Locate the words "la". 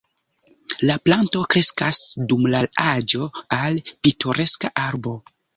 0.89-0.95, 2.55-2.63